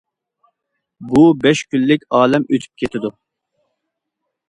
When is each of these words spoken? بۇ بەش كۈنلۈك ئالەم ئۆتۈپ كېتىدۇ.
بۇ 1.11 1.27
بەش 1.45 1.63
كۈنلۈك 1.75 2.09
ئالەم 2.19 2.51
ئۆتۈپ 2.53 2.85
كېتىدۇ. 2.85 3.17